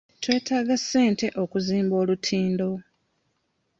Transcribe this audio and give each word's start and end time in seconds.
Twetaaga 0.21 0.75
ssente 0.81 1.27
okuzimba 1.41 1.95
olutindo. 2.01 2.69